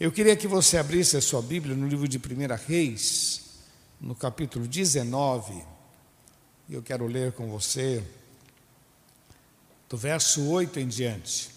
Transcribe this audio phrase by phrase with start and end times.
[0.00, 2.20] Eu queria que você abrisse a sua Bíblia no livro de 1
[2.66, 3.42] Reis,
[4.00, 5.62] no capítulo 19.
[6.70, 8.02] E eu quero ler com você
[9.90, 11.50] do verso 8 em diante.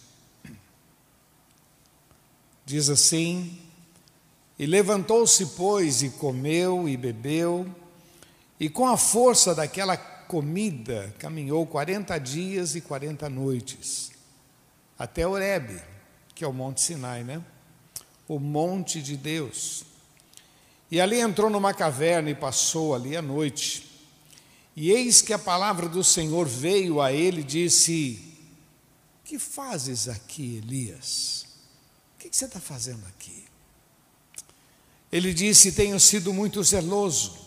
[2.65, 3.61] Diz assim:
[4.59, 7.73] E levantou-se, pois, e comeu e bebeu,
[8.59, 14.11] e com a força daquela comida caminhou quarenta dias e quarenta noites,
[14.99, 15.81] até Horebe,
[16.35, 17.41] que é o Monte Sinai, né?
[18.27, 19.83] O monte de Deus.
[20.89, 23.89] E ali entrou numa caverna e passou ali a noite.
[24.75, 28.19] E eis que a palavra do Senhor veio a ele e disse:
[29.23, 31.45] Que fazes aqui, Elias?
[32.15, 33.45] O que você está fazendo aqui?
[35.11, 37.37] Ele disse: Tenho sido muito zeloso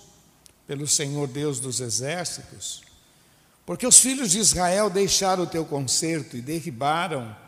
[0.67, 2.83] pelo Senhor Deus dos exércitos,
[3.65, 7.45] porque os filhos de Israel deixaram o teu conserto e derribaram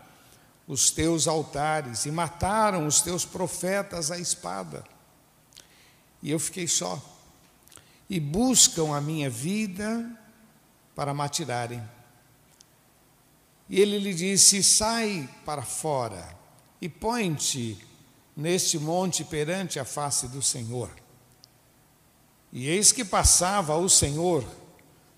[0.68, 4.84] os teus altares e mataram os teus profetas à espada.
[6.22, 7.02] E eu fiquei só.
[8.08, 10.06] E buscam a minha vida
[10.94, 11.83] para matirarem.
[13.69, 16.36] E ele lhe disse: Sai para fora
[16.80, 17.78] e põe-te
[18.36, 20.91] neste monte perante a face do Senhor.
[22.52, 24.44] E eis que passava o Senhor,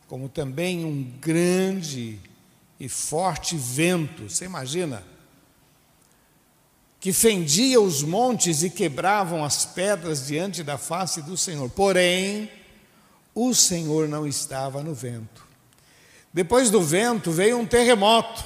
[0.07, 2.21] como também um grande
[2.79, 4.29] e forte vento.
[4.29, 5.05] Você imagina?
[7.01, 11.71] Que fendia os montes e quebravam as pedras diante da face do Senhor.
[11.71, 12.51] Porém,
[13.35, 15.49] o Senhor não estava no vento.
[16.33, 18.45] Depois do vento veio um terremoto.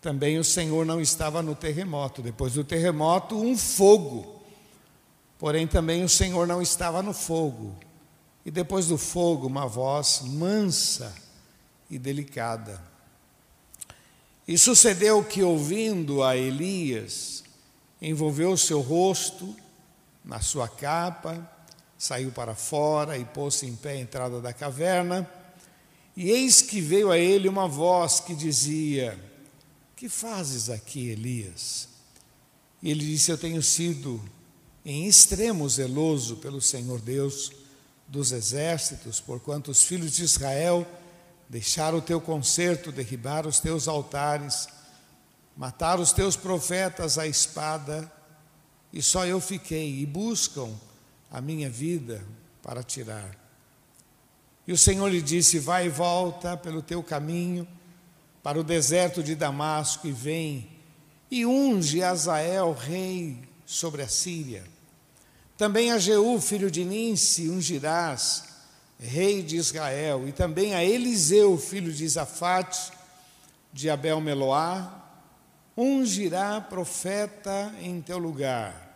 [0.00, 2.22] Também o Senhor não estava no terremoto.
[2.22, 4.40] Depois do terremoto, um fogo.
[5.38, 7.76] Porém, também o Senhor não estava no fogo.
[8.44, 11.14] E depois do fogo, uma voz mansa
[11.90, 12.82] e delicada.
[14.48, 17.44] E sucedeu que, ouvindo a Elias,
[18.00, 19.54] envolveu o seu rosto
[20.24, 21.48] na sua capa,
[21.98, 25.28] saiu para fora e pôs-se em pé à entrada da caverna.
[26.16, 29.18] E eis que veio a ele uma voz que dizia:
[29.94, 31.88] Que fazes aqui, Elias?
[32.82, 34.22] E ele disse: Eu tenho sido
[34.84, 37.52] em extremo zeloso pelo Senhor Deus
[38.08, 40.86] dos exércitos, porquanto os filhos de Israel
[41.48, 44.68] deixaram o teu concerto, derribaram os teus altares
[45.56, 48.10] Mataram os teus profetas à espada,
[48.92, 50.70] e só eu fiquei, e buscam
[51.30, 52.24] a minha vida
[52.62, 53.36] para tirar.
[54.66, 57.66] E o Senhor lhe disse: Vai e volta pelo teu caminho
[58.42, 60.68] para o deserto de Damasco e vem,
[61.30, 64.64] e unge Azael, rei sobre a Síria.
[65.56, 68.44] Também a Jeú, filho de Ninse, ungirás,
[68.98, 72.92] rei de Israel, e também a Eliseu, filho de Isafate,
[73.72, 74.99] de Abel Meloá,
[75.80, 78.88] ungirá profeta em teu lugar.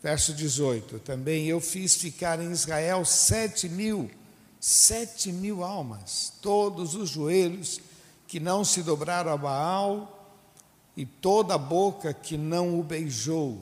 [0.00, 4.08] Verso 18: Também eu fiz ficar em Israel sete mil,
[4.60, 7.80] sete mil almas, todos os joelhos
[8.28, 10.38] que não se dobraram a Baal
[10.96, 13.60] e toda a boca que não o beijou.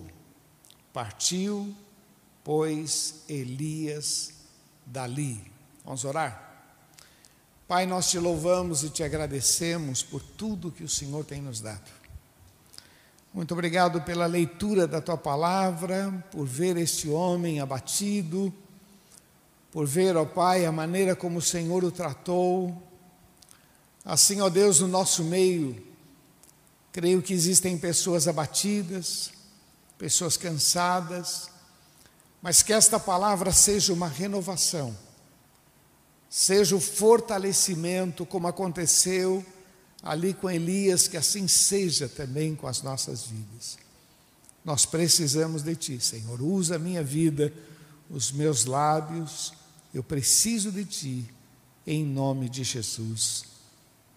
[0.93, 1.75] Partiu,
[2.45, 4.35] pois, Elias
[4.85, 5.51] dali.
[5.83, 6.47] Vamos orar?
[7.67, 11.98] Pai, nós te louvamos e te agradecemos por tudo que o Senhor tem nos dado.
[13.39, 18.53] Muito obrigado pela leitura da tua palavra, por ver este homem abatido,
[19.71, 22.77] por ver, ó Pai, a maneira como o Senhor o tratou.
[24.05, 25.81] Assim, ó Deus, no nosso meio,
[26.91, 29.31] creio que existem pessoas abatidas,
[29.97, 31.49] pessoas cansadas,
[32.43, 34.99] mas que esta palavra seja uma renovação,
[36.29, 39.47] seja o fortalecimento, como aconteceu
[40.03, 43.79] ali com Elias, que assim seja também com as nossas vidas.
[44.65, 46.41] Nós precisamos de Ti, Senhor.
[46.43, 47.53] Usa a minha vida,
[48.11, 49.53] os meus lábios,
[49.93, 51.25] eu preciso de Ti,
[51.87, 53.45] em nome de Jesus.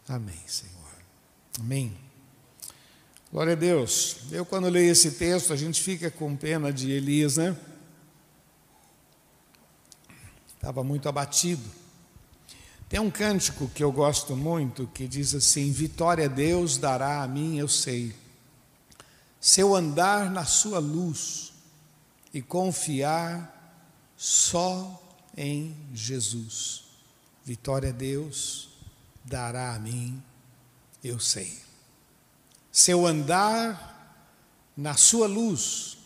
[0.07, 0.71] Amém, Senhor.
[1.59, 1.97] Amém.
[3.31, 4.17] Glória a Deus.
[4.29, 7.57] Eu, quando leio esse texto, a gente fica com pena de Elias, né?
[10.53, 11.63] Estava muito abatido.
[12.91, 17.57] Tem um cântico que eu gosto muito que diz assim: Vitória Deus dará a mim,
[17.57, 18.13] eu sei,
[19.39, 21.53] se eu andar na sua luz
[22.33, 23.79] e confiar
[24.17, 25.01] só
[25.37, 26.83] em Jesus.
[27.45, 28.67] Vitória Deus
[29.23, 30.21] dará a mim,
[31.01, 31.59] eu sei.
[32.73, 34.19] Se eu andar
[34.75, 35.97] na sua luz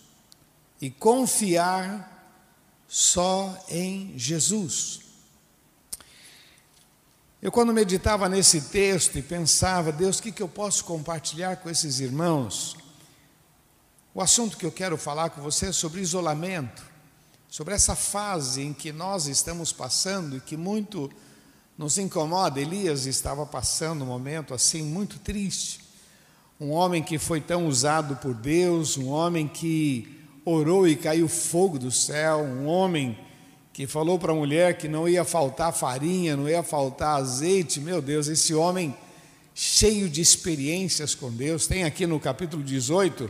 [0.79, 2.37] e confiar
[2.87, 5.04] só em Jesus.
[7.41, 11.69] Eu, quando meditava nesse texto e pensava, Deus, o que, que eu posso compartilhar com
[11.69, 12.75] esses irmãos?
[14.13, 16.81] O assunto que eu quero falar com você é sobre isolamento,
[17.49, 21.11] sobre essa fase em que nós estamos passando e que muito
[21.77, 22.59] nos incomoda.
[22.59, 25.81] Elias estava passando um momento assim muito triste.
[26.59, 31.77] Um homem que foi tão usado por Deus, um homem que orou e caiu fogo
[31.77, 33.19] do céu, um homem
[33.75, 37.81] que falou para a mulher que não ia faltar farinha, não ia faltar azeite.
[37.81, 38.95] Meu Deus, esse homem
[39.53, 41.67] cheio de experiências com Deus.
[41.67, 43.29] Tem aqui no capítulo 18,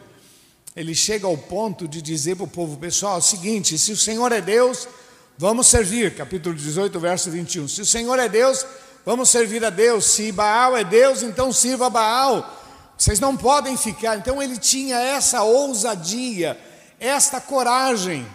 [0.76, 3.98] ele chega ao ponto de dizer para o povo: pessoal, é o seguinte, se o
[3.98, 4.88] Senhor é Deus,
[5.36, 6.14] vamos servir.
[6.14, 7.68] Capítulo 18, verso 21.
[7.68, 8.64] Se o Senhor é Deus,
[9.04, 10.06] vamos servir a Deus.
[10.06, 12.64] Se Baal é Deus, então sirva a Baal.
[12.96, 14.16] Vocês não podem ficar.
[14.20, 16.56] Então ele tinha essa ousadia,
[17.00, 18.28] esta coragem.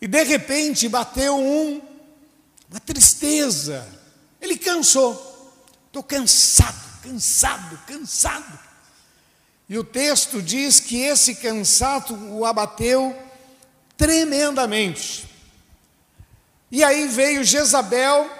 [0.00, 1.80] E de repente bateu um,
[2.70, 3.86] uma tristeza.
[4.40, 5.26] Ele cansou.
[5.86, 8.58] Estou cansado, cansado, cansado.
[9.68, 13.16] E o texto diz que esse cansaço o abateu
[13.96, 15.26] tremendamente.
[16.70, 18.30] E aí veio Jezabel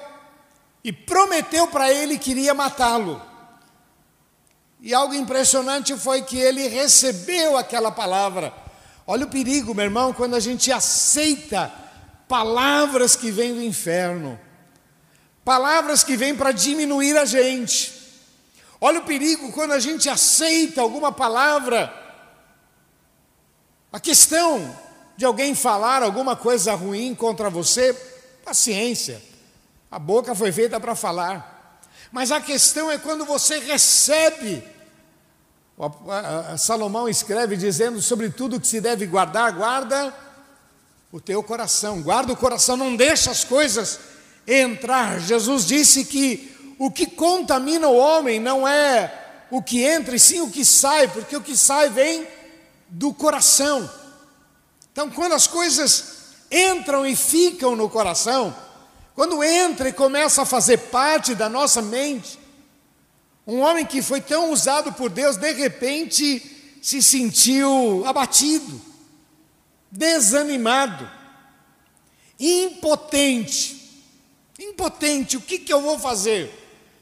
[0.84, 3.20] e prometeu para ele que iria matá-lo.
[4.80, 8.52] E algo impressionante foi que ele recebeu aquela palavra.
[9.06, 11.72] Olha o perigo, meu irmão, quando a gente aceita
[12.26, 14.38] palavras que vêm do inferno,
[15.44, 17.94] palavras que vêm para diminuir a gente.
[18.80, 21.92] Olha o perigo quando a gente aceita alguma palavra.
[23.92, 24.76] A questão
[25.16, 27.94] de alguém falar alguma coisa ruim contra você,
[28.44, 29.22] paciência.
[29.88, 31.80] A boca foi feita para falar.
[32.10, 34.62] Mas a questão é quando você recebe
[36.58, 40.14] Salomão escreve dizendo sobre tudo que se deve guardar, guarda
[41.12, 44.00] o teu coração, guarda o coração, não deixa as coisas
[44.46, 45.20] entrar.
[45.20, 50.40] Jesus disse que o que contamina o homem não é o que entra, e sim
[50.40, 52.26] o que sai, porque o que sai vem
[52.88, 53.88] do coração.
[54.92, 56.16] Então, quando as coisas
[56.50, 58.54] entram e ficam no coração,
[59.14, 62.38] quando entra e começa a fazer parte da nossa mente,
[63.46, 68.80] um homem que foi tão usado por Deus, de repente se sentiu abatido,
[69.90, 71.08] desanimado,
[72.38, 73.76] impotente.
[74.58, 76.50] Impotente, o que, que eu vou fazer?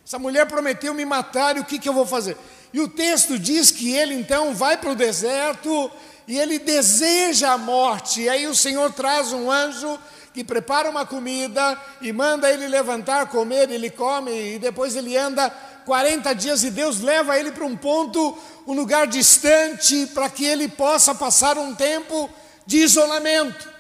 [0.07, 2.37] Essa mulher prometeu me matar e o que, que eu vou fazer?
[2.73, 5.91] E o texto diz que ele então vai para o deserto
[6.27, 8.23] e ele deseja a morte.
[8.23, 9.99] E aí o Senhor traz um anjo
[10.35, 15.55] que prepara uma comida e manda ele levantar, comer, ele come e depois ele anda
[15.85, 18.37] 40 dias e Deus leva ele para um ponto,
[18.67, 22.31] um lugar distante, para que ele possa passar um tempo
[22.67, 23.73] de isolamento.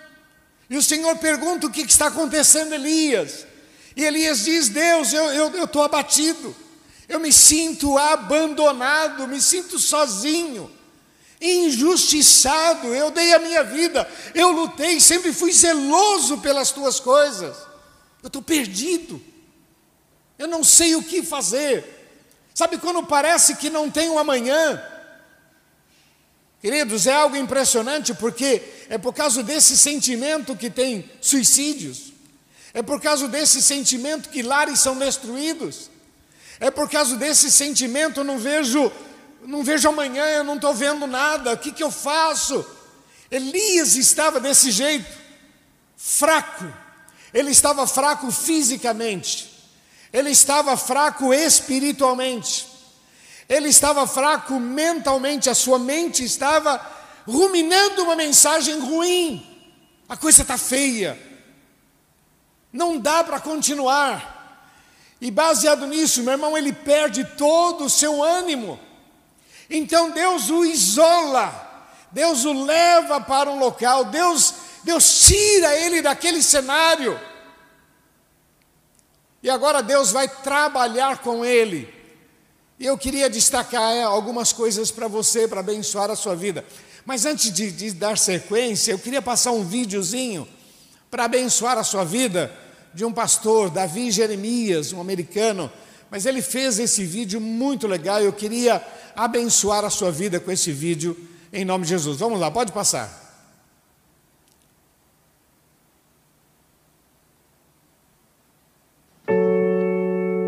[0.68, 3.46] E o Senhor pergunta o que está acontecendo, Elias.
[3.96, 6.54] E Elias diz: Deus, eu estou abatido,
[7.08, 10.70] eu me sinto abandonado, me sinto sozinho,
[11.40, 12.94] injustiçado.
[12.94, 17.56] Eu dei a minha vida, eu lutei, sempre fui zeloso pelas tuas coisas.
[18.22, 19.22] Eu estou perdido,
[20.38, 21.93] eu não sei o que fazer.
[22.54, 24.80] Sabe quando parece que não tem um amanhã?
[26.60, 32.12] Queridos, é algo impressionante porque é por causa desse sentimento que tem suicídios,
[32.72, 35.90] é por causa desse sentimento que lares são destruídos,
[36.60, 38.90] é por causa desse sentimento eu não vejo,
[39.42, 42.64] não vejo amanhã, eu não estou vendo nada, o que, que eu faço?
[43.30, 45.10] Elias estava desse jeito,
[45.96, 46.72] fraco,
[47.34, 49.53] ele estava fraco fisicamente,
[50.14, 52.68] ele estava fraco espiritualmente,
[53.48, 56.80] ele estava fraco mentalmente, a sua mente estava
[57.26, 59.44] ruminando uma mensagem ruim.
[60.08, 61.18] A coisa está feia,
[62.72, 64.70] não dá para continuar.
[65.20, 68.78] E baseado nisso, meu irmão, ele perde todo o seu ânimo.
[69.68, 74.54] Então Deus o isola, Deus o leva para um local, Deus,
[74.84, 77.18] Deus tira ele daquele cenário.
[79.44, 81.86] E agora Deus vai trabalhar com ele.
[82.80, 86.64] E eu queria destacar é, algumas coisas para você, para abençoar a sua vida.
[87.04, 90.48] Mas antes de, de dar sequência, eu queria passar um videozinho
[91.10, 92.50] para abençoar a sua vida
[92.94, 95.70] de um pastor, Davi Jeremias, um americano.
[96.10, 98.22] Mas ele fez esse vídeo muito legal.
[98.22, 98.82] Eu queria
[99.14, 101.14] abençoar a sua vida com esse vídeo,
[101.52, 102.16] em nome de Jesus.
[102.16, 103.23] Vamos lá, pode passar.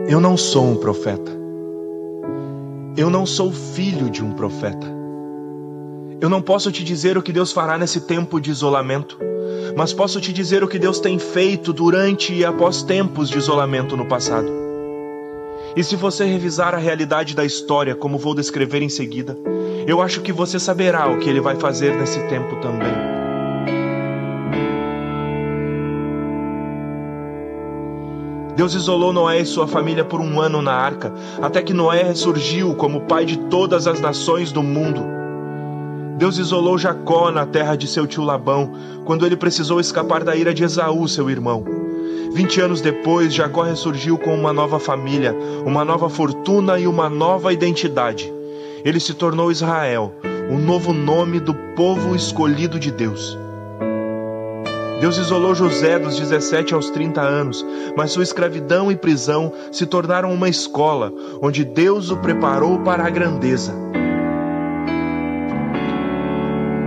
[0.08, 1.32] Eu não sou um profeta.
[2.96, 4.86] Eu não sou filho de um profeta.
[6.20, 9.18] Eu não posso te dizer o que Deus fará nesse tempo de isolamento,
[9.76, 13.96] mas posso te dizer o que Deus tem feito durante e após tempos de isolamento
[13.96, 14.48] no passado.
[15.74, 19.36] E se você revisar a realidade da história, como vou descrever em seguida,
[19.88, 23.15] eu acho que você saberá o que ele vai fazer nesse tempo também.
[28.56, 32.74] Deus isolou Noé e sua família por um ano na arca, até que Noé ressurgiu
[32.74, 35.04] como pai de todas as nações do mundo.
[36.16, 38.72] Deus isolou Jacó na terra de seu tio Labão,
[39.04, 41.64] quando ele precisou escapar da ira de Esaú, seu irmão.
[42.32, 45.36] Vinte anos depois, Jacó ressurgiu com uma nova família,
[45.66, 48.32] uma nova fortuna e uma nova identidade.
[48.82, 50.14] Ele se tornou Israel,
[50.50, 53.36] o novo nome do povo escolhido de Deus.
[55.06, 57.64] Deus isolou José dos 17 aos 30 anos,
[57.96, 63.08] mas sua escravidão e prisão se tornaram uma escola, onde Deus o preparou para a
[63.08, 63.72] grandeza.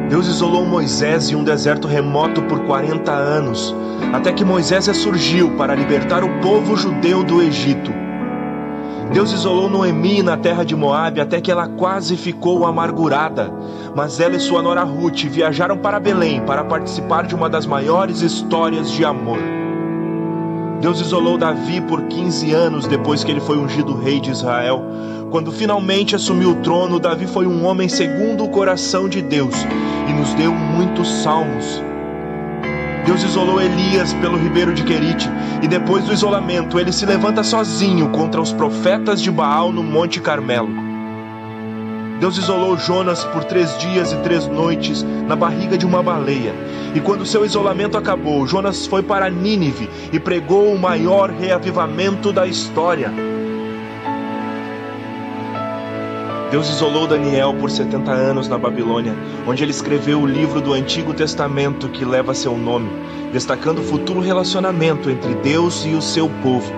[0.09, 3.73] Deus isolou Moisés em um deserto remoto por 40 anos,
[4.11, 8.08] até que Moisés ressurgiu para libertar o povo judeu do Egito.
[9.11, 13.51] Deus isolou Noemi na terra de Moabe até que ela quase ficou amargurada,
[13.95, 18.21] mas ela e sua nora Ruth viajaram para Belém para participar de uma das maiores
[18.21, 19.39] histórias de amor.
[20.79, 24.83] Deus isolou Davi por 15 anos depois que ele foi ungido rei de Israel.
[25.31, 29.55] Quando finalmente assumiu o trono, Davi foi um homem segundo o coração de Deus
[30.07, 31.88] e nos deu muitos salmos.
[33.05, 35.29] Deus isolou Elias pelo ribeiro de Querite
[35.61, 40.19] e depois do isolamento ele se levanta sozinho contra os profetas de Baal no Monte
[40.19, 40.69] Carmelo.
[42.19, 46.53] Deus isolou Jonas por três dias e três noites na barriga de uma baleia.
[46.93, 52.45] E quando seu isolamento acabou, Jonas foi para Nínive e pregou o maior reavivamento da
[52.45, 53.13] história.
[56.51, 59.13] Deus isolou Daniel por 70 anos na Babilônia,
[59.47, 62.89] onde ele escreveu o livro do Antigo Testamento que leva seu nome,
[63.31, 66.73] destacando o futuro relacionamento entre Deus e o seu povo.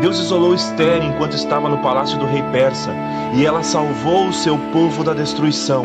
[0.00, 2.94] Deus isolou Esther enquanto estava no palácio do rei persa,
[3.34, 5.84] e ela salvou o seu povo da destruição.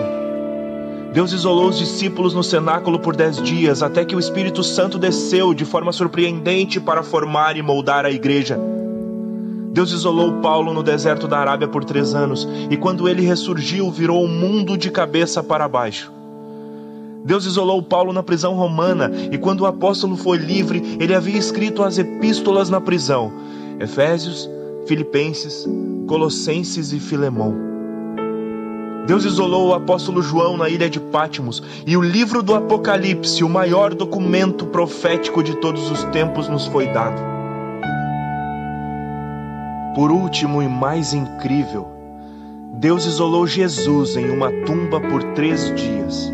[1.11, 5.51] Deus isolou os discípulos no cenáculo por dez dias, até que o Espírito Santo desceu
[5.55, 8.59] de forma surpreendente para formar e moldar a igreja.
[9.73, 14.23] Deus isolou Paulo no deserto da Arábia por três anos, e quando ele ressurgiu, virou
[14.23, 16.13] o mundo de cabeça para baixo.
[17.25, 21.81] Deus isolou Paulo na prisão romana, e quando o apóstolo foi livre, ele havia escrito
[21.81, 23.33] as epístolas na prisão:
[23.79, 24.47] Efésios,
[24.85, 25.67] Filipenses,
[26.05, 27.55] Colossenses e Filemão.
[29.07, 33.49] Deus isolou o apóstolo João na ilha de Pátimos, e o livro do Apocalipse, o
[33.49, 37.32] maior documento profético de todos os tempos, nos foi dado.
[39.95, 41.87] Por último e mais incrível,
[42.73, 46.33] Deus isolou Jesus em uma tumba por três dias.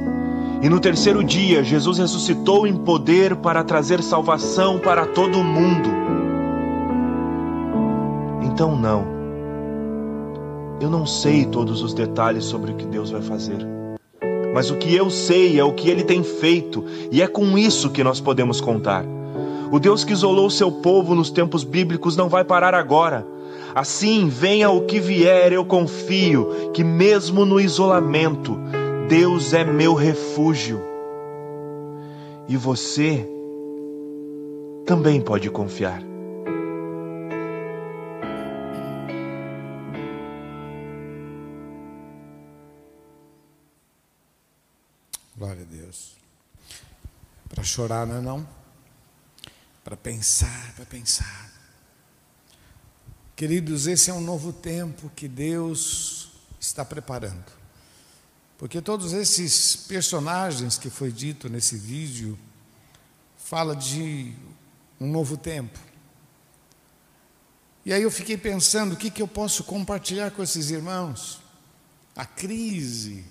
[0.61, 5.89] E no terceiro dia, Jesus ressuscitou em poder para trazer salvação para todo o mundo.
[8.43, 9.05] Então, não.
[10.81, 13.67] Eu não sei todos os detalhes sobre o que Deus vai fazer.
[14.53, 17.89] Mas o que eu sei é o que ele tem feito, e é com isso
[17.89, 19.05] que nós podemos contar.
[19.71, 23.25] O Deus que isolou seu povo nos tempos bíblicos não vai parar agora.
[23.73, 28.57] Assim, venha o que vier, eu confio que, mesmo no isolamento,
[29.07, 30.81] Deus é meu refúgio.
[32.47, 33.27] E você
[34.85, 36.01] também pode confiar.
[45.37, 46.17] Glória a Deus.
[47.47, 48.47] Para chorar, não é não?
[49.83, 51.58] Para pensar, para pensar.
[53.39, 56.29] Queridos, esse é um novo tempo que Deus
[56.59, 57.45] está preparando.
[58.57, 62.37] Porque todos esses personagens que foi dito nesse vídeo
[63.37, 64.33] fala de
[64.99, 65.79] um novo tempo.
[67.85, 71.39] E aí eu fiquei pensando o que, que eu posso compartilhar com esses irmãos.
[72.17, 73.23] A crise,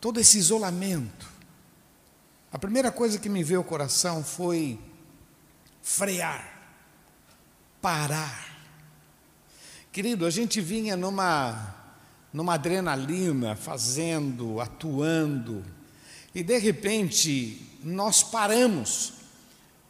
[0.00, 1.28] todo esse isolamento.
[2.50, 4.80] A primeira coisa que me veio ao coração foi
[5.86, 6.44] frear,
[7.80, 8.44] parar.
[9.92, 11.74] Querido, a gente vinha numa,
[12.32, 15.64] numa adrenalina, fazendo, atuando,
[16.34, 19.12] e de repente nós paramos.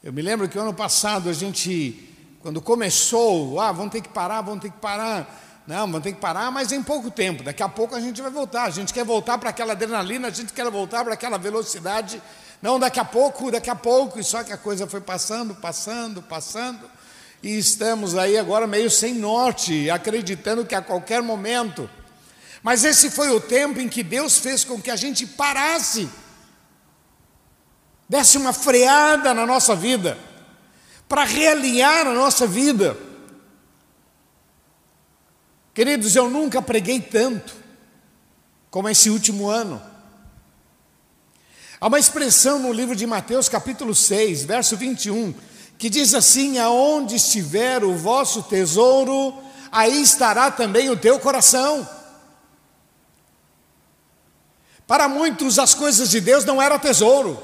[0.04, 4.42] Eu me lembro que ano passado a gente, quando começou, ah, vamos ter que parar,
[4.42, 5.64] vamos ter que parar.
[5.66, 7.42] Não, vamos ter que parar, mas em pouco tempo.
[7.42, 8.64] Daqui a pouco a gente vai voltar.
[8.64, 12.22] A gente quer voltar para aquela adrenalina, a gente quer voltar para aquela velocidade
[12.62, 16.22] não, daqui a pouco, daqui a pouco, e só que a coisa foi passando, passando,
[16.22, 16.90] passando,
[17.42, 21.88] e estamos aí agora meio sem norte, acreditando que a qualquer momento.
[22.62, 26.08] Mas esse foi o tempo em que Deus fez com que a gente parasse,
[28.08, 30.18] desse uma freada na nossa vida,
[31.08, 32.96] para realinhar a nossa vida.
[35.74, 37.54] Queridos, eu nunca preguei tanto
[38.70, 39.80] como esse último ano.
[41.78, 45.34] Há uma expressão no livro de Mateus, capítulo 6, verso 21,
[45.76, 49.34] que diz assim: Aonde estiver o vosso tesouro,
[49.70, 51.86] aí estará também o teu coração.
[54.86, 57.42] Para muitos, as coisas de Deus não era tesouro,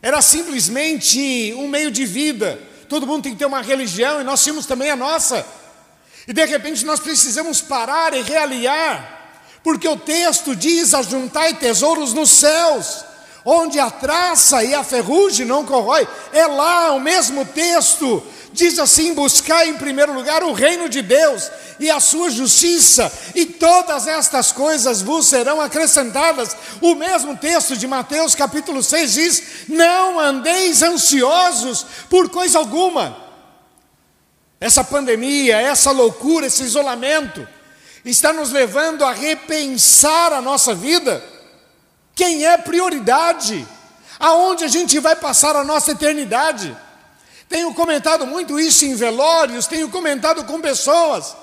[0.00, 2.58] era simplesmente um meio de vida.
[2.88, 5.46] Todo mundo tem que ter uma religião e nós tínhamos também a nossa.
[6.26, 12.30] E de repente nós precisamos parar e realiar, porque o texto diz: ajuntai tesouros nos
[12.30, 13.09] céus
[13.50, 16.06] onde a traça e a ferrugem não corrói.
[16.32, 18.22] É lá o mesmo texto.
[18.52, 23.46] Diz assim: buscar em primeiro lugar o reino de Deus e a sua justiça, e
[23.46, 26.56] todas estas coisas vos serão acrescentadas.
[26.80, 33.16] O mesmo texto de Mateus capítulo 6 diz: Não andeis ansiosos por coisa alguma.
[34.60, 37.48] Essa pandemia, essa loucura, esse isolamento,
[38.04, 41.39] está nos levando a repensar a nossa vida
[42.20, 43.66] quem é prioridade,
[44.18, 46.76] aonde a gente vai passar a nossa eternidade.
[47.48, 51.34] Tenho comentado muito isso em velórios, tenho comentado com pessoas,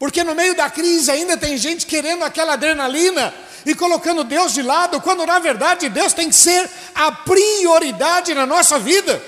[0.00, 3.32] porque no meio da crise ainda tem gente querendo aquela adrenalina
[3.64, 8.46] e colocando Deus de lado, quando na verdade Deus tem que ser a prioridade na
[8.46, 9.22] nossa vida.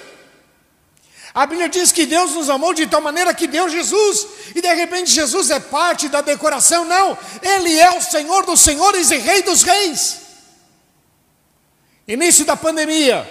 [1.34, 4.74] A Bíblia diz que Deus nos amou de tal maneira que deu Jesus, e de
[4.74, 9.42] repente Jesus é parte da decoração, não, Ele é o Senhor dos Senhores e Rei
[9.42, 10.18] dos Reis.
[12.06, 13.28] Início da pandemia,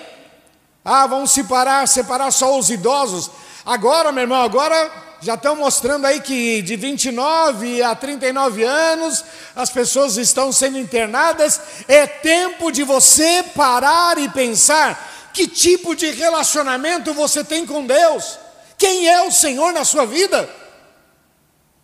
[0.85, 3.31] ah, vamos separar, separar só os idosos.
[3.65, 4.89] Agora, meu irmão, agora
[5.19, 9.25] já estão mostrando aí que de 29 a 39 anos
[9.55, 11.59] as pessoas estão sendo internadas.
[11.87, 18.39] É tempo de você parar e pensar que tipo de relacionamento você tem com Deus?
[18.75, 20.50] Quem é o Senhor na sua vida?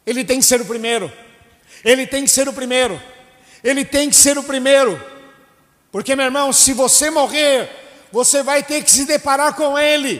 [0.07, 1.13] Ele tem que ser o primeiro.
[1.85, 2.99] Ele tem que ser o primeiro.
[3.63, 4.99] Ele tem que ser o primeiro.
[5.91, 7.69] Porque, meu irmão, se você morrer,
[8.11, 10.19] você vai ter que se deparar com Ele.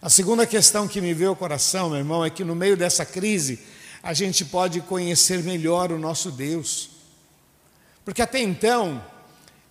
[0.00, 3.06] A segunda questão que me veio ao coração, meu irmão, é que no meio dessa
[3.06, 3.60] crise,
[4.02, 6.90] a gente pode conhecer melhor o nosso Deus.
[8.04, 9.00] Porque até então,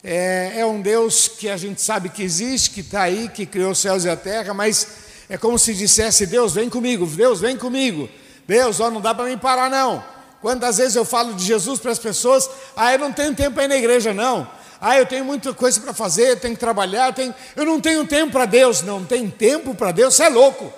[0.03, 3.71] é, é um Deus que a gente sabe que existe, que está aí, que criou
[3.71, 4.87] os céus e a terra, mas
[5.29, 8.09] é como se dissesse: Deus, vem comigo, Deus, vem comigo.
[8.47, 10.03] Deus, ó, não dá para mim parar, não.
[10.41, 13.65] Quantas vezes eu falo de Jesus para as pessoas, ah, eu não tenho tempo para
[13.65, 14.47] ir na igreja, não.
[14.83, 17.35] Ah, eu tenho muita coisa para fazer, eu tenho que trabalhar, eu, tenho...
[17.55, 18.81] eu não tenho tempo para Deus.
[18.81, 20.73] Não tem tempo para Deus, você é louco.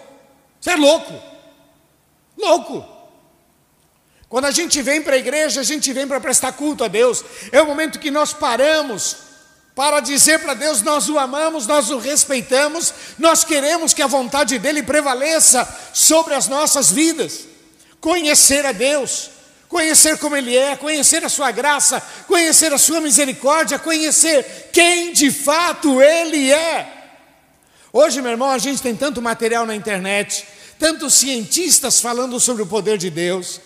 [0.59, 1.13] Você é louco.
[2.37, 2.92] Louco.
[4.33, 7.23] Quando a gente vem para a igreja, a gente vem para prestar culto a Deus.
[7.51, 9.15] É o momento que nós paramos
[9.75, 14.57] para dizer para Deus: nós o amamos, nós o respeitamos, nós queremos que a vontade
[14.57, 17.41] dEle prevaleça sobre as nossas vidas.
[18.01, 19.29] Conhecer a Deus,
[19.69, 25.29] conhecer como Ele é, conhecer a Sua graça, conhecer a Sua misericórdia, conhecer quem de
[25.29, 26.91] fato Ele é.
[27.93, 30.43] Hoje, meu irmão, a gente tem tanto material na internet,
[30.79, 33.61] tantos cientistas falando sobre o poder de Deus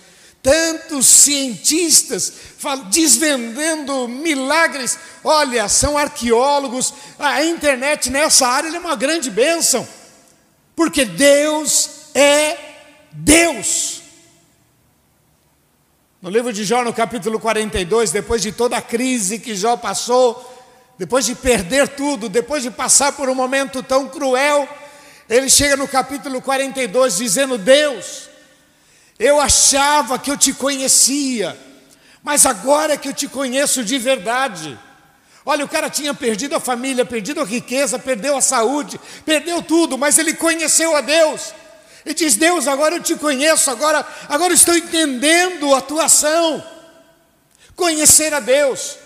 [0.47, 2.31] tantos cientistas
[2.89, 4.97] desvendando milagres.
[5.21, 6.93] Olha, são arqueólogos.
[7.19, 9.86] A internet nessa área é uma grande bênção,
[10.73, 12.57] porque Deus é
[13.12, 14.01] Deus.
[16.21, 20.63] No livro de Jó, no capítulo 42, depois de toda a crise que Jó passou,
[20.97, 24.65] depois de perder tudo, depois de passar por um momento tão cruel,
[25.29, 28.29] ele chega no capítulo 42 dizendo: Deus,
[29.19, 31.58] eu achava que eu te conhecia,
[32.21, 34.77] mas agora é que eu te conheço de verdade.
[35.43, 39.97] Olha, o cara tinha perdido a família, perdido a riqueza, perdeu a saúde, perdeu tudo,
[39.97, 41.53] mas ele conheceu a Deus.
[42.06, 46.63] E diz: Deus, agora eu te conheço, agora, agora estou entendendo a tua ação.
[47.75, 48.97] Conhecer a Deus.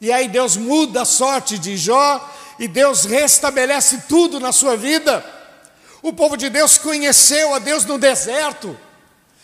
[0.00, 5.24] E aí Deus muda a sorte de Jó e Deus restabelece tudo na sua vida.
[6.02, 8.78] O povo de Deus conheceu a Deus no deserto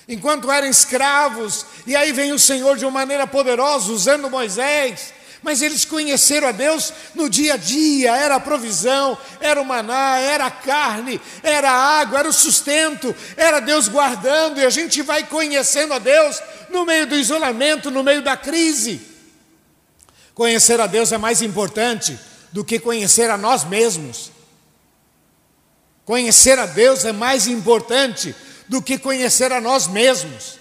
[0.08, 5.12] enquanto eram escravos, e aí vem o Senhor de uma maneira poderosa, usando Moisés,
[5.42, 10.18] mas eles conheceram a Deus no dia a dia, era a provisão, era o maná,
[10.18, 15.02] era a carne, era a água, era o sustento, era Deus guardando, e a gente
[15.02, 16.40] vai conhecendo a Deus
[16.70, 19.02] no meio do isolamento, no meio da crise.
[20.34, 22.18] Conhecer a Deus é mais importante
[22.50, 24.32] do que conhecer a nós mesmos.
[26.06, 28.34] Conhecer a Deus é mais importante
[28.68, 30.58] do que conhecer a nós mesmos.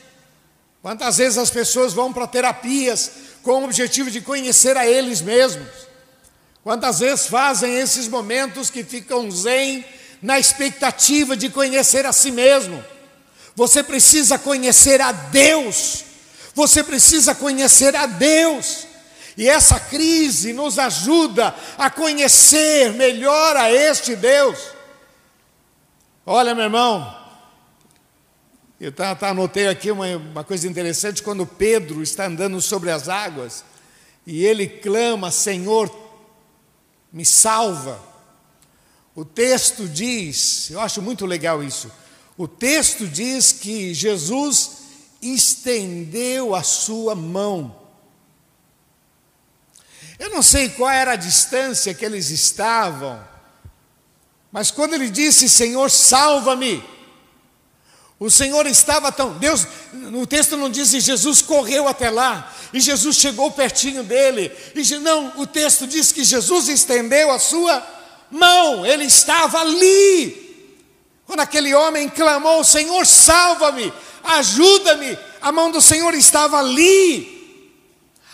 [0.82, 3.12] Quantas vezes as pessoas vão para terapias
[3.42, 5.70] com o objetivo de conhecer a eles mesmos?
[6.64, 9.86] Quantas vezes fazem esses momentos que ficam zen
[10.24, 12.84] na expectativa de conhecer a si mesmo.
[13.54, 16.06] Você precisa conhecer a Deus.
[16.56, 18.88] Você precisa conhecer a Deus.
[19.36, 24.58] E essa crise nos ajuda a conhecer melhor a este Deus.
[26.26, 27.23] Olha, meu irmão,
[28.84, 33.08] eu tá, tá, anotei aqui uma, uma coisa interessante, quando Pedro está andando sobre as
[33.08, 33.64] águas,
[34.26, 35.94] e ele clama, Senhor,
[37.12, 38.02] me salva.
[39.16, 41.92] O texto diz, eu acho muito legal isso,
[42.38, 44.84] o texto diz que Jesus
[45.22, 47.84] estendeu a sua mão
[50.24, 53.22] eu não sei qual era a distância que eles estavam,
[54.52, 56.84] mas quando ele disse: Senhor, salva-me,
[58.26, 59.34] o Senhor estava tão.
[59.34, 64.50] Deus, no texto não diz que Jesus correu até lá, e Jesus chegou pertinho dele.
[64.74, 67.86] E, não, o texto diz que Jesus estendeu a sua
[68.32, 70.80] mão, ele estava ali.
[71.26, 73.92] Quando aquele homem clamou: Senhor, salva-me,
[74.24, 77.68] ajuda-me, a mão do Senhor estava ali.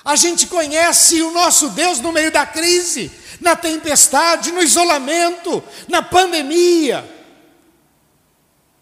[0.06, 3.10] A gente conhece o nosso Deus no meio da crise,
[3.42, 7.19] na tempestade, no isolamento, na pandemia.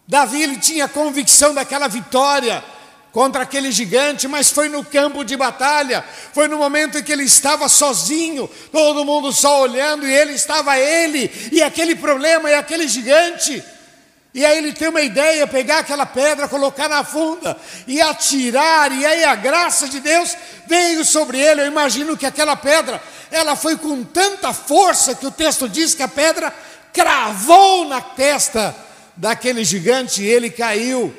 [0.08, 2.64] Davi ele tinha convicção daquela vitória
[3.12, 7.24] contra aquele gigante, mas foi no campo de batalha, foi no momento em que ele
[7.24, 12.88] estava sozinho, todo mundo só olhando e ele estava ele, e aquele problema e aquele
[12.88, 13.62] gigante.
[14.32, 17.54] E aí ele tem uma ideia, pegar aquela pedra, colocar na funda
[17.86, 20.34] e atirar, e aí a graça de Deus
[20.66, 21.60] veio sobre ele.
[21.62, 26.02] Eu imagino que aquela pedra, ela foi com tanta força que o texto diz que
[26.02, 26.54] a pedra
[26.94, 28.87] cravou na testa
[29.18, 31.12] daquele gigante e ele caiu.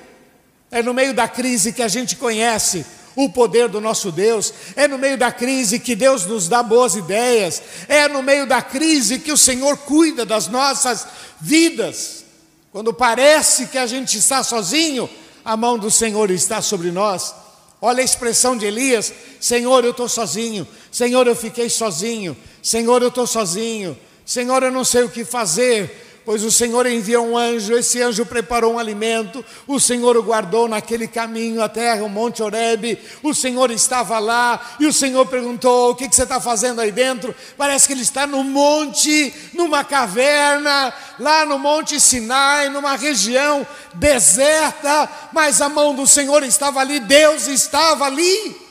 [0.72, 2.86] É no meio da crise que a gente conhece
[3.16, 6.96] o poder do nosso Deus, é no meio da crise que Deus nos dá boas
[6.96, 11.06] ideias, é no meio da crise que o Senhor cuida das nossas
[11.42, 12.24] vidas.
[12.72, 15.10] Quando parece que a gente está sozinho,
[15.44, 17.34] a mão do Senhor está sobre nós.
[17.82, 20.68] Olha a expressão de Elias: Senhor, eu estou sozinho.
[20.92, 22.38] Senhor, eu fiquei sozinho.
[22.62, 23.98] Senhor, eu estou sozinho.
[24.26, 28.24] Senhor, eu não sei o que fazer pois o Senhor enviou um anjo, esse anjo
[28.24, 33.72] preparou um alimento, o Senhor o guardou naquele caminho até o Monte Oreb, o Senhor
[33.72, 37.34] estava lá, e o Senhor perguntou: O que, que você está fazendo aí dentro?
[37.58, 43.66] Parece que ele está no monte, numa caverna, lá no Monte Sinai, numa região
[43.96, 48.69] deserta, mas a mão do Senhor estava ali, Deus estava ali.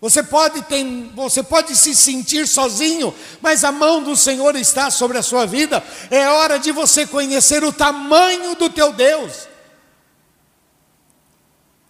[0.00, 0.84] Você pode, ter,
[1.14, 5.82] você pode se sentir sozinho, mas a mão do Senhor está sobre a sua vida.
[6.08, 9.48] É hora de você conhecer o tamanho do teu Deus.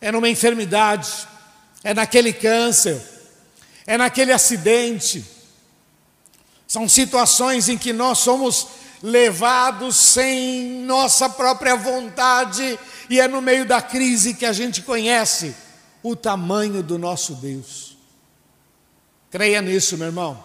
[0.00, 1.10] É numa enfermidade,
[1.84, 3.02] é naquele câncer,
[3.86, 5.22] é naquele acidente.
[6.66, 8.68] São situações em que nós somos
[9.02, 12.78] levados sem nossa própria vontade,
[13.10, 15.54] e é no meio da crise que a gente conhece
[16.02, 17.87] o tamanho do nosso Deus.
[19.30, 20.42] Creia nisso, meu irmão.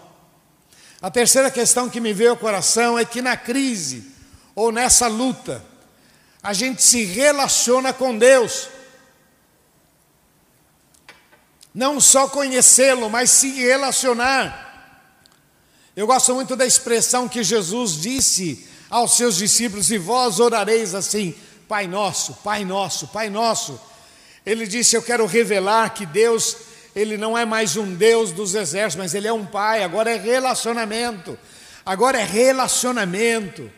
[1.00, 4.12] A terceira questão que me veio ao coração é que na crise
[4.54, 5.64] ou nessa luta,
[6.42, 8.68] a gente se relaciona com Deus.
[11.74, 14.62] Não só conhecê-lo, mas se relacionar.
[15.96, 21.34] Eu gosto muito da expressão que Jesus disse aos seus discípulos: E vós orareis assim,
[21.66, 23.80] Pai nosso, Pai nosso, Pai nosso.
[24.46, 26.56] Ele disse: Eu quero revelar que Deus
[26.94, 29.82] ele não é mais um Deus dos exércitos, mas ele é um pai.
[29.82, 31.38] Agora é relacionamento.
[31.84, 33.70] Agora é relacionamento.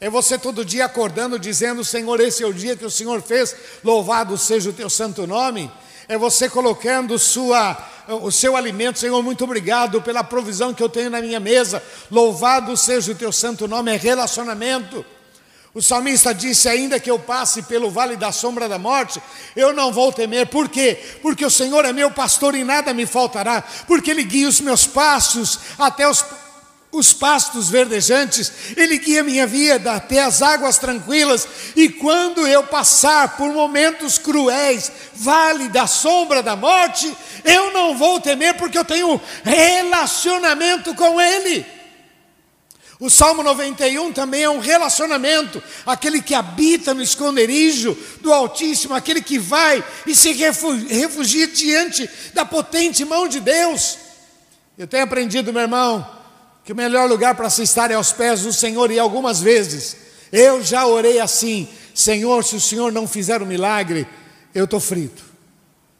[0.00, 3.54] É você todo dia acordando dizendo: Senhor, esse é o dia que o Senhor fez,
[3.82, 5.70] louvado seja o teu santo nome.
[6.08, 7.76] É você colocando sua,
[8.08, 12.76] o seu alimento, Senhor, muito obrigado pela provisão que eu tenho na minha mesa, louvado
[12.76, 13.92] seja o teu santo nome.
[13.92, 15.04] É relacionamento.
[15.72, 19.22] O salmista disse: Ainda que eu passe pelo vale da sombra da morte,
[19.54, 20.46] eu não vou temer.
[20.48, 20.98] Por quê?
[21.22, 23.62] Porque o Senhor é meu pastor e nada me faltará.
[23.86, 26.24] Porque Ele guia os meus passos até os,
[26.90, 31.46] os pastos verdejantes, Ele guia minha vida até as águas tranquilas.
[31.76, 38.20] E quando eu passar por momentos cruéis, vale da sombra da morte, eu não vou
[38.20, 41.79] temer, porque eu tenho relacionamento com Ele.
[43.00, 49.22] O Salmo 91 também é um relacionamento, aquele que habita no esconderijo do Altíssimo, aquele
[49.22, 53.96] que vai e se refugia diante da potente mão de Deus.
[54.76, 56.06] Eu tenho aprendido, meu irmão,
[56.62, 59.96] que o melhor lugar para se estar é aos pés do Senhor, e algumas vezes
[60.30, 64.06] eu já orei assim: Senhor, se o Senhor não fizer o um milagre,
[64.54, 65.24] eu estou frito.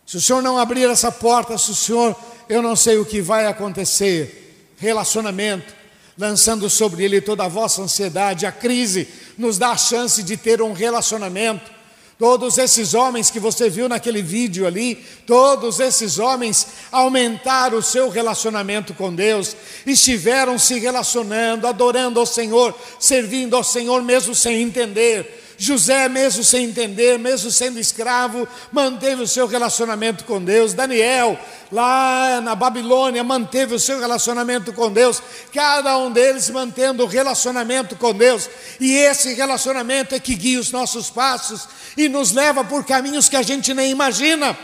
[0.05, 2.15] Se o Senhor não abrir essa porta, se o Senhor,
[2.47, 4.75] eu não sei o que vai acontecer.
[4.77, 5.80] Relacionamento
[6.20, 8.44] lançando sobre ele toda a vossa ansiedade.
[8.44, 11.70] A crise nos dá a chance de ter um relacionamento.
[12.18, 18.11] Todos esses homens que você viu naquele vídeo ali, todos esses homens aumentaram o seu
[18.11, 19.56] relacionamento com Deus,
[19.87, 25.50] estiveram se relacionando, adorando ao Senhor, servindo ao Senhor, mesmo sem entender.
[25.62, 30.73] José, mesmo sem entender, mesmo sendo escravo, manteve o seu relacionamento com Deus.
[30.73, 31.38] Daniel,
[31.70, 35.23] lá na Babilônia, manteve o seu relacionamento com Deus.
[35.53, 38.49] Cada um deles mantendo o relacionamento com Deus.
[38.81, 43.37] E esse relacionamento é que guia os nossos passos e nos leva por caminhos que
[43.37, 44.57] a gente nem imagina.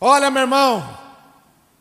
[0.00, 0.98] Olha, meu irmão,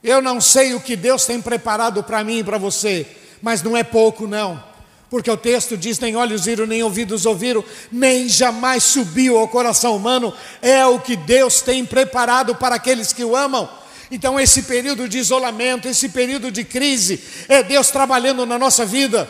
[0.03, 3.05] eu não sei o que Deus tem preparado para mim e para você,
[3.39, 4.67] mas não é pouco, não.
[5.09, 9.95] Porque o texto diz: nem olhos viram, nem ouvidos ouviram, nem jamais subiu ao coração
[9.95, 13.67] humano, é o que Deus tem preparado para aqueles que o amam.
[14.11, 19.29] Então, esse período de isolamento, esse período de crise, é Deus trabalhando na nossa vida.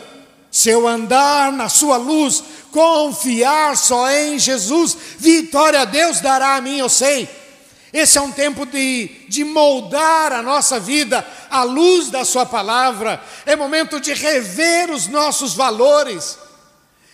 [0.50, 6.78] Se eu andar na sua luz, confiar só em Jesus, vitória Deus dará a mim,
[6.78, 7.28] eu sei.
[7.92, 13.20] Esse é um tempo de, de moldar a nossa vida à luz da Sua palavra,
[13.44, 16.38] é momento de rever os nossos valores,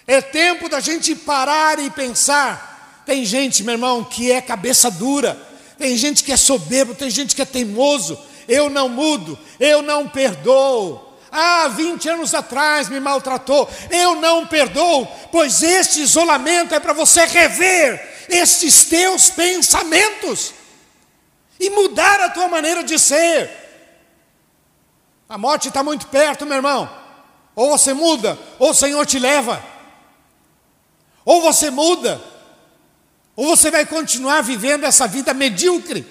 [0.06, 3.02] é tempo da gente parar e pensar.
[3.06, 5.40] Tem gente, meu irmão, que é cabeça dura,
[5.78, 8.18] tem gente que é soberbo, tem gente que é teimoso.
[8.48, 11.02] Eu não mudo, eu não perdoo.
[11.32, 17.26] Ah, 20 anos atrás me maltratou, eu não perdoo, pois este isolamento é para você
[17.26, 20.54] rever estes teus pensamentos
[21.59, 23.51] e mudar a tua maneira de ser.
[25.29, 26.88] A morte está muito perto, meu irmão.
[27.55, 29.62] Ou você muda, ou o Senhor te leva.
[31.25, 32.23] Ou você muda,
[33.35, 36.07] ou você vai continuar vivendo essa vida medíocre.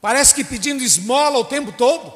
[0.00, 2.12] Parece que pedindo esmola o tempo todo,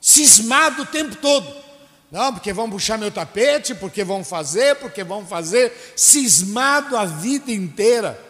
[0.00, 1.64] cismado o tempo todo.
[2.10, 7.50] Não, porque vão puxar meu tapete, porque vão fazer, porque vão fazer, cismado a vida
[7.50, 8.22] inteira.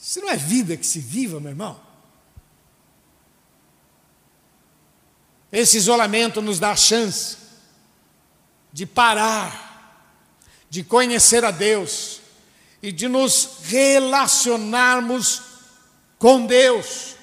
[0.00, 1.78] Isso não é vida que se viva, meu irmão.
[5.52, 7.36] Esse isolamento nos dá a chance
[8.72, 10.06] de parar,
[10.70, 12.20] de conhecer a Deus
[12.82, 15.42] e de nos relacionarmos
[16.18, 17.16] com Deus.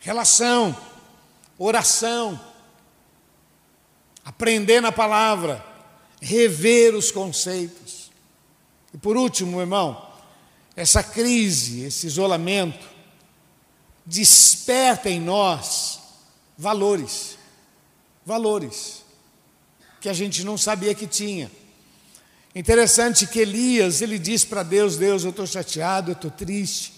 [0.00, 0.76] Relação,
[1.58, 2.40] oração,
[4.24, 5.64] aprender na palavra,
[6.20, 8.10] rever os conceitos.
[8.94, 10.05] E por último, irmão,
[10.76, 12.86] essa crise, esse isolamento,
[14.04, 15.98] desperta em nós
[16.56, 17.38] valores,
[18.24, 19.02] valores
[20.00, 21.50] que a gente não sabia que tinha.
[22.54, 26.92] Interessante que Elias, ele diz para Deus, Deus, eu estou chateado, eu estou triste,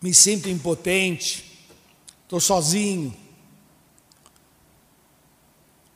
[0.00, 1.68] me sinto impotente,
[2.22, 3.14] estou sozinho,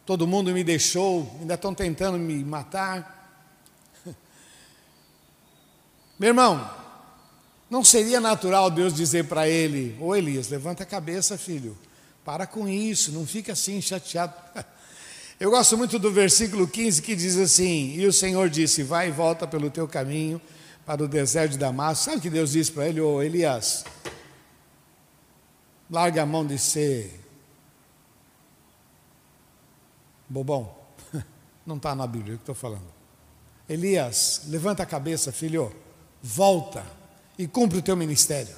[0.04, 3.13] todo mundo me deixou, ainda estão tentando me matar.
[6.24, 6.70] Meu irmão,
[7.68, 11.76] não seria natural Deus dizer para ele: Ô Elias, levanta a cabeça, filho,
[12.24, 14.32] para com isso, não fica assim chateado.
[15.38, 19.10] Eu gosto muito do versículo 15 que diz assim: E o Senhor disse: Vai e
[19.10, 20.40] volta pelo teu caminho
[20.86, 22.06] para o deserto de Damasco.
[22.06, 23.02] Sabe o que Deus disse para ele?
[23.02, 23.84] Ô Elias,
[25.90, 27.20] larga a mão de ser
[30.26, 30.74] bobão.
[31.66, 32.94] Não está na Bíblia o que estou falando.
[33.68, 35.83] Elias, levanta a cabeça, filho
[36.24, 36.82] volta
[37.38, 38.54] e cumpre o teu ministério.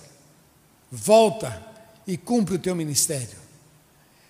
[0.90, 1.60] Volta
[2.06, 3.44] e cumpre o teu ministério.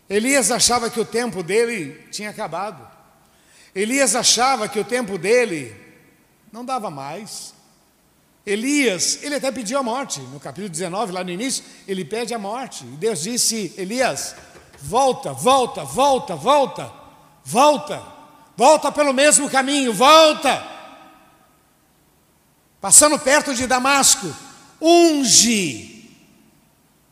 [0.09, 2.89] Elias achava que o tempo dele tinha acabado.
[3.75, 5.77] Elias achava que o tempo dele
[6.51, 7.53] não dava mais.
[8.47, 10.21] Elias, ele até pediu a morte.
[10.21, 12.85] No capítulo 19, lá no início, ele pede a morte.
[12.85, 14.35] E Deus disse: Elias,
[14.81, 16.91] volta, volta, volta, volta,
[17.45, 18.03] volta,
[18.57, 20.76] volta pelo mesmo caminho, volta
[22.81, 24.35] passando perto de Damasco,
[24.81, 26.11] unge.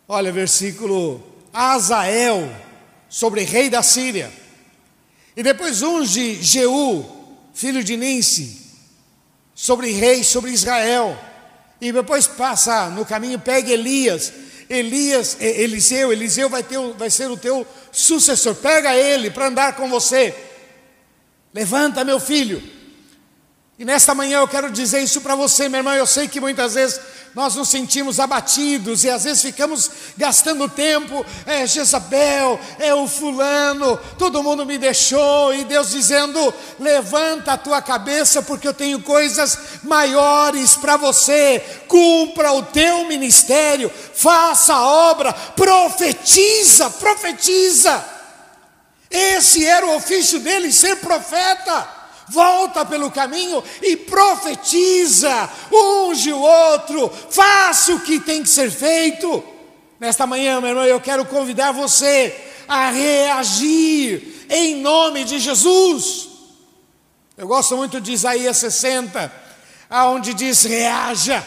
[0.06, 1.22] Olha, versículo
[1.52, 2.54] Azael
[3.08, 4.32] sobre rei da Síria.
[5.36, 7.04] E depois unge Jeú,
[7.54, 8.60] filho de Ninsi,
[9.54, 11.18] sobre rei sobre Israel.
[11.80, 14.32] E depois passa no caminho, pega Elias.
[14.68, 18.54] Elias, Eliseu, Eliseu vai, ter, vai ser o teu sucessor.
[18.54, 20.34] Pega ele para andar com você.
[21.52, 22.62] Levanta, meu filho.
[23.76, 25.94] E nesta manhã eu quero dizer isso para você, meu irmão.
[25.94, 27.00] Eu sei que muitas vezes
[27.34, 33.96] nós nos sentimos abatidos e às vezes ficamos gastando tempo, é Jezabel, é o fulano,
[34.16, 39.58] todo mundo me deixou, e Deus dizendo: levanta a tua cabeça, porque eu tenho coisas
[39.82, 48.04] maiores para você, cumpra o teu ministério, faça a obra, profetiza, profetiza.
[49.10, 52.03] Esse era o ofício dele, ser profeta
[52.34, 59.42] volta pelo caminho e profetiza, unge o outro, faça o que tem que ser feito.
[59.98, 62.34] Nesta manhã, meu irmão, eu quero convidar você
[62.68, 66.28] a reagir em nome de Jesus.
[67.38, 69.32] Eu gosto muito de Isaías 60,
[69.88, 71.42] aonde diz: reaja.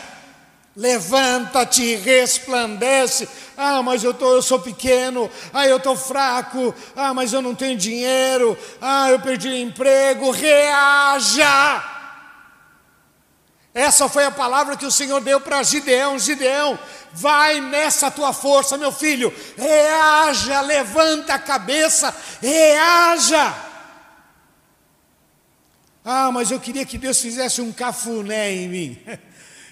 [0.78, 3.28] Levanta-te, resplandece.
[3.58, 5.28] Ah, mas eu, tô, eu sou pequeno.
[5.52, 6.74] Ah, eu estou fraco.
[6.96, 8.56] Ah, mas eu não tenho dinheiro.
[8.80, 10.30] Ah, eu perdi o emprego.
[10.30, 11.84] Reaja!
[13.74, 16.20] Essa foi a palavra que o Senhor deu para Gideão.
[16.20, 16.78] Gideão,
[17.12, 19.34] vai nessa tua força, meu filho.
[19.58, 23.52] Reaja, levanta a cabeça, reaja.
[26.06, 29.02] Ah, mas eu queria que Deus fizesse um cafuné em mim.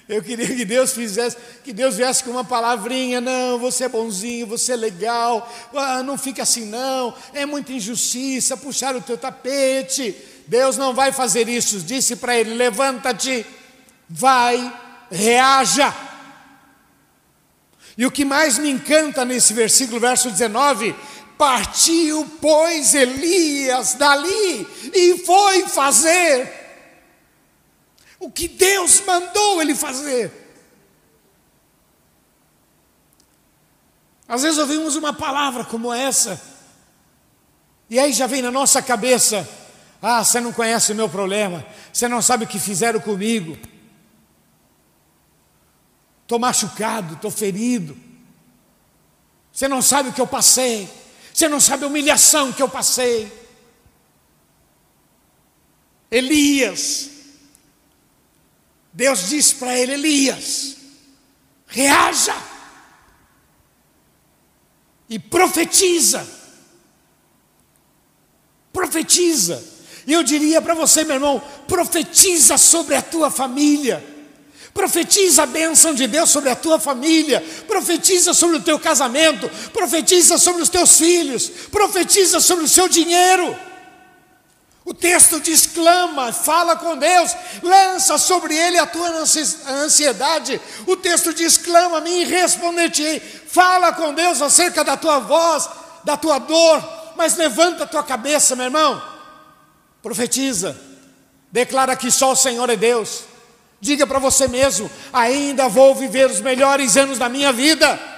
[0.08, 4.46] Eu queria que Deus fizesse, que Deus viesse com uma palavrinha, não, você é bonzinho,
[4.46, 10.16] você é legal, ah, não fica assim não, é muita injustiça, puxar o teu tapete.
[10.48, 13.44] Deus não vai fazer isso, disse para ele: levanta-te,
[14.08, 14.72] vai,
[15.10, 15.92] reaja.
[17.98, 20.94] E o que mais me encanta nesse versículo, verso 19,
[21.36, 26.65] partiu, pois, Elias dali e foi fazer
[28.26, 30.32] o que Deus mandou ele fazer.
[34.28, 36.42] Às vezes ouvimos uma palavra como essa,
[37.88, 39.48] e aí já vem na nossa cabeça:
[40.02, 43.56] ah, você não conhece o meu problema, você não sabe o que fizeram comigo.
[46.24, 47.96] Estou machucado, estou ferido.
[49.52, 50.90] Você não sabe o que eu passei,
[51.32, 53.32] você não sabe a humilhação que eu passei.
[56.10, 57.15] Elias,
[58.96, 60.78] Deus disse para ele: Elias,
[61.68, 62.36] reaja
[65.10, 66.26] e profetiza.
[68.72, 69.62] Profetiza.
[70.08, 74.02] E eu diria para você, meu irmão, profetiza sobre a tua família.
[74.74, 80.38] Profetiza a bênção de Deus sobre a tua família, profetiza sobre o teu casamento, profetiza
[80.38, 83.58] sobre os teus filhos, profetiza sobre o seu dinheiro.
[85.06, 89.08] Texto diz: clama, fala com Deus, lança sobre ele a tua
[89.68, 90.60] ansiedade.
[90.88, 93.20] O texto diz: clama a mim e responder-te-ei.
[93.20, 95.70] Fala com Deus acerca da tua voz,
[96.04, 96.84] da tua dor,
[97.16, 99.00] mas levanta a tua cabeça, meu irmão.
[100.02, 100.76] Profetiza,
[101.52, 103.26] declara que só o Senhor é Deus.
[103.80, 108.15] Diga para você mesmo: ainda vou viver os melhores anos da minha vida.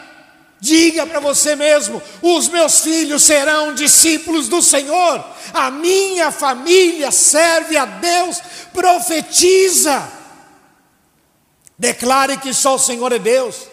[0.59, 7.77] Diga para você mesmo: os meus filhos serão discípulos do Senhor, a minha família serve
[7.77, 8.41] a Deus,
[8.73, 10.11] profetiza,
[11.77, 13.67] declare que só o Senhor é Deus.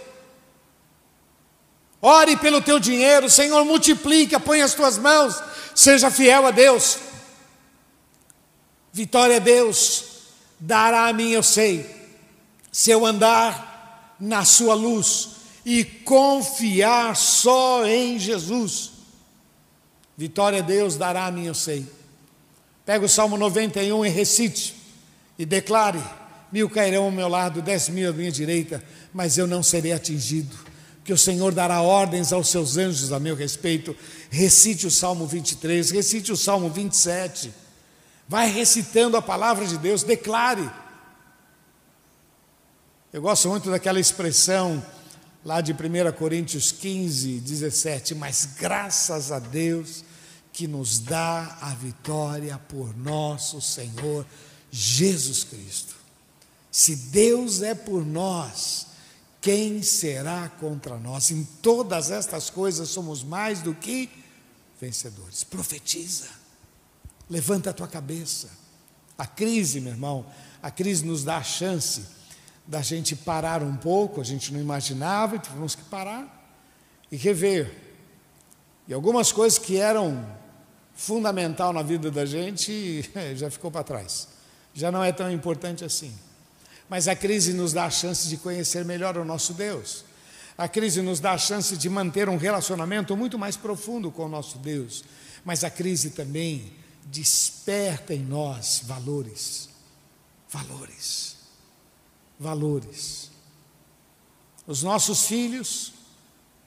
[2.02, 5.42] Ore pelo teu dinheiro, Senhor, multiplica, põe as tuas mãos,
[5.74, 6.98] seja fiel a Deus.
[8.92, 10.04] Vitória a Deus
[10.60, 12.08] dará a mim, eu sei,
[12.70, 18.92] se eu andar na sua luz e confiar só em Jesus.
[20.16, 21.86] Vitória Deus dará a mim, eu sei.
[22.84, 24.74] Pega o Salmo 91 e recite,
[25.38, 26.02] e declare:
[26.52, 30.56] mil cairão ao meu lado, dez mil à minha direita, mas eu não serei atingido.
[31.02, 33.94] Que o Senhor dará ordens aos seus anjos a meu respeito.
[34.30, 37.52] Recite o Salmo 23, recite o Salmo 27.
[38.26, 40.70] Vai recitando a palavra de Deus, declare.
[43.12, 44.82] Eu gosto muito daquela expressão
[45.44, 45.76] lá de 1
[46.16, 50.04] Coríntios 15, 17, mas graças a Deus
[50.52, 54.24] que nos dá a vitória por nosso Senhor
[54.70, 55.94] Jesus Cristo.
[56.70, 58.86] Se Deus é por nós,
[59.40, 61.30] quem será contra nós?
[61.30, 64.08] Em todas estas coisas somos mais do que
[64.80, 65.44] vencedores.
[65.44, 66.28] Profetiza,
[67.28, 68.48] levanta a tua cabeça.
[69.18, 70.26] A crise, meu irmão,
[70.62, 72.02] a crise nos dá a chance
[72.66, 76.42] da gente parar um pouco, a gente não imaginava, e tivemos que parar
[77.10, 77.74] e rever.
[78.88, 80.26] E algumas coisas que eram
[80.94, 84.28] fundamental na vida da gente já ficou para trás.
[84.72, 86.12] Já não é tão importante assim.
[86.88, 90.04] Mas a crise nos dá a chance de conhecer melhor o nosso Deus.
[90.56, 94.28] A crise nos dá a chance de manter um relacionamento muito mais profundo com o
[94.28, 95.04] nosso Deus.
[95.44, 96.72] Mas a crise também
[97.06, 99.68] desperta em nós valores.
[100.48, 101.33] Valores
[102.38, 103.30] valores.
[104.66, 105.92] Os nossos filhos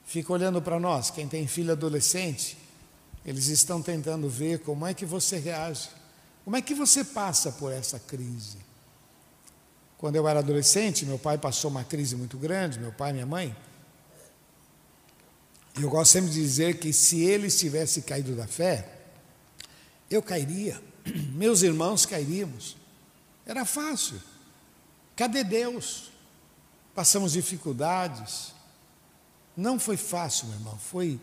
[0.06, 2.56] ficam olhando para nós, quem tem filho adolescente,
[3.24, 5.90] eles estão tentando ver como é que você reage,
[6.44, 8.56] como é que você passa por essa crise.
[9.98, 13.26] Quando eu era adolescente, meu pai passou uma crise muito grande, meu pai e minha
[13.26, 13.54] mãe.
[15.78, 18.88] Eu gosto sempre de dizer que se eles tivessem caído da fé,
[20.10, 20.80] eu cairia,
[21.34, 22.76] meus irmãos cairíamos.
[23.44, 24.20] Era fácil.
[25.18, 26.12] Cadê Deus?
[26.94, 28.54] Passamos dificuldades.
[29.56, 31.20] Não foi fácil, meu irmão, foi,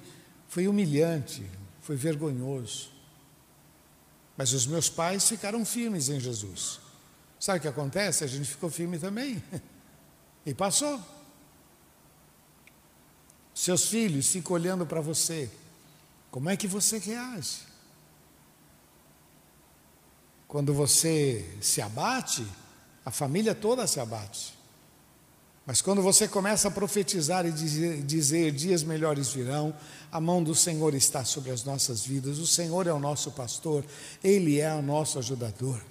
[0.50, 2.92] foi humilhante, foi vergonhoso.
[4.36, 6.82] Mas os meus pais ficaram firmes em Jesus.
[7.40, 8.26] Sabe o que acontece?
[8.26, 9.42] A gente ficou firme também.
[10.48, 11.02] E passou.
[13.52, 15.50] Seus filhos ficam olhando para você.
[16.30, 17.62] Como é que você reage?
[20.48, 22.46] Quando você se abate,
[23.06, 24.56] a família toda se abate.
[25.66, 29.76] Mas quando você começa a profetizar e dizer, dizer, dias melhores virão,
[30.12, 33.84] a mão do Senhor está sobre as nossas vidas, o Senhor é o nosso pastor,
[34.24, 35.82] Ele é o nosso ajudador.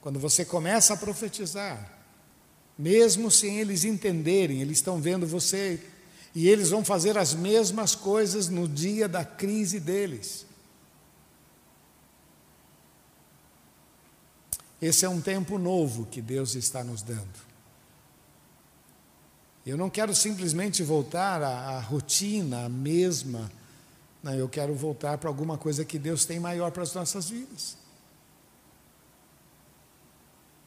[0.00, 1.98] Quando você começa a profetizar,
[2.78, 5.80] mesmo sem eles entenderem, eles estão vendo você
[6.34, 10.46] e eles vão fazer as mesmas coisas no dia da crise deles.
[14.82, 17.52] Esse é um tempo novo que Deus está nos dando.
[19.64, 23.48] Eu não quero simplesmente voltar à, à rotina, à mesma.
[24.24, 27.76] Não, eu quero voltar para alguma coisa que Deus tem maior para as nossas vidas.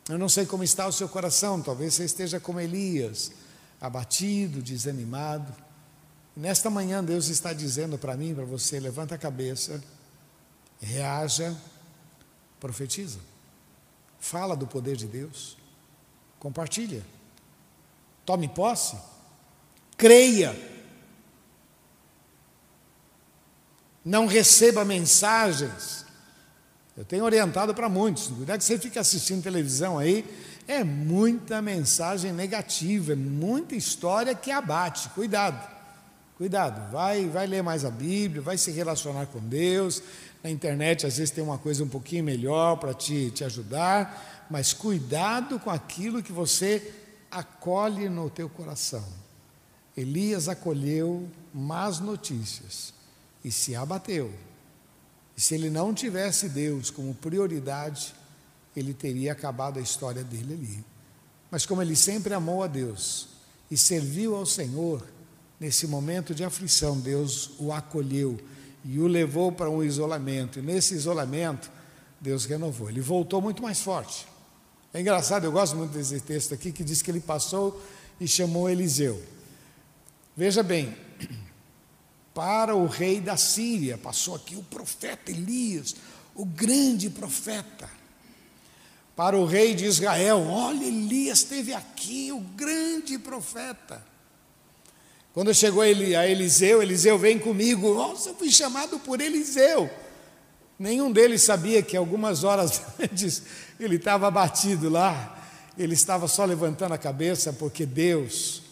[0.08, 3.34] Eu não sei como está o seu coração, talvez você esteja como Elias,
[3.82, 5.54] abatido, desanimado.
[6.38, 9.84] nesta manhã Deus está dizendo para mim, para você, levanta a cabeça,
[10.80, 11.54] reaja,
[12.62, 13.35] profetiza.
[14.26, 15.56] Fala do poder de Deus.
[16.40, 17.06] Compartilha.
[18.26, 18.98] Tome posse.
[19.96, 20.58] Creia.
[24.04, 26.08] Não receba mensagens.
[26.98, 28.26] Eu tenho orientado para muitos.
[28.30, 30.26] Cuidado que você fica assistindo televisão aí,
[30.68, 35.08] é muita mensagem negativa, é muita história que abate.
[35.10, 35.76] Cuidado.
[36.36, 40.04] Cuidado, vai, vai ler mais a Bíblia, vai se relacionar com Deus,
[40.46, 44.74] na internet, às vezes, tem uma coisa um pouquinho melhor para te, te ajudar, mas
[44.74, 46.94] cuidado com aquilo que você
[47.32, 49.04] acolhe no teu coração.
[49.98, 52.94] Elias acolheu más notícias
[53.44, 54.32] e se abateu.
[55.36, 58.14] E se ele não tivesse Deus como prioridade,
[58.76, 60.86] ele teria acabado a história dele ali.
[61.50, 63.30] Mas como ele sempre amou a Deus
[63.72, 65.04] e serviu ao Senhor,
[65.60, 68.40] nesse momento de aflição, Deus o acolheu
[68.88, 70.60] e o levou para um isolamento.
[70.60, 71.72] E nesse isolamento,
[72.22, 72.88] Deus renovou.
[72.88, 74.28] Ele voltou muito mais forte.
[74.94, 77.82] É engraçado, eu gosto muito desse texto aqui que diz que ele passou
[78.22, 79.22] e chamou Eliseu.
[80.38, 80.96] Veja bem,
[82.34, 85.96] para o rei da Síria, passou aqui o profeta Elias,
[86.36, 87.90] o grande profeta.
[89.16, 94.15] Para o rei de Israel, olha, Elias esteve aqui, o grande profeta.
[95.36, 97.94] Quando chegou a Eliseu, Eliseu vem comigo.
[97.94, 99.90] Nossa, eu fui chamado por Eliseu.
[100.80, 103.44] Nenhum deles sabia que algumas horas antes
[103.78, 105.46] ele estava abatido lá.
[105.78, 108.64] Ele estava só levantando a cabeça porque Deus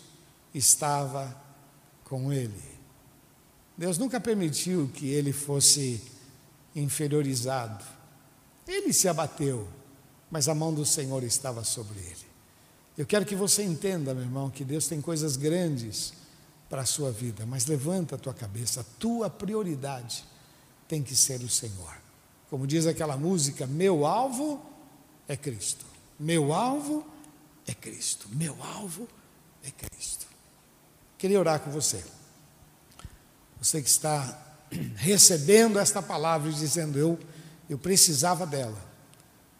[0.55, 1.35] estava
[2.05, 2.63] com ele.
[3.77, 6.01] Deus nunca permitiu que ele fosse
[6.73, 7.83] inferiorizado.
[8.65, 9.67] Ele se abateu,
[10.31, 12.25] mas a mão do Senhor estava sobre ele.
[12.97, 16.22] Eu quero que você entenda, meu irmão, que Deus tem coisas grandes
[16.73, 20.25] para a sua vida, mas levanta a tua cabeça, a tua prioridade
[20.87, 21.95] tem que ser o Senhor.
[22.49, 24.59] Como diz aquela música, meu alvo
[25.27, 25.85] é Cristo.
[26.19, 27.05] Meu alvo
[27.67, 28.27] é Cristo.
[28.31, 29.07] Meu alvo
[29.63, 30.25] é Cristo.
[31.15, 32.03] Queria orar com você.
[33.61, 34.57] Você que está
[34.97, 37.19] recebendo esta palavra e dizendo eu
[37.69, 38.83] eu precisava dela.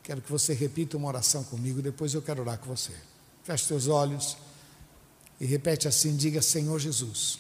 [0.02, 2.94] Quero que você repita uma oração comigo, depois eu quero orar com você.
[3.44, 4.36] Feche seus olhos.
[5.40, 7.40] E repete assim: diga, Senhor Jesus,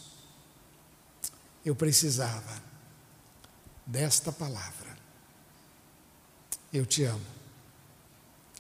[1.66, 2.62] eu precisava
[3.86, 4.98] desta palavra.
[6.72, 7.26] Eu te amo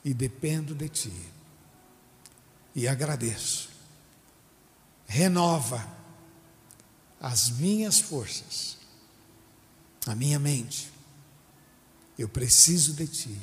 [0.04, 1.32] e dependo de ti.
[2.76, 3.70] E agradeço.
[5.08, 5.88] Renova
[7.20, 8.78] as minhas forças,
[10.06, 10.92] a minha mente.
[12.18, 13.38] Eu preciso de ti.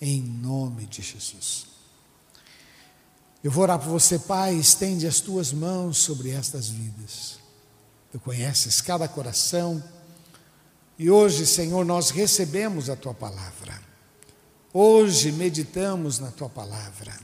[0.00, 1.75] Em nome de Jesus.
[3.46, 7.38] Eu vou orar por você, Pai, estende as tuas mãos sobre estas vidas.
[8.10, 9.80] Tu conheces cada coração.
[10.98, 13.80] E hoje, Senhor, nós recebemos a tua palavra.
[14.72, 17.16] Hoje meditamos na tua palavra.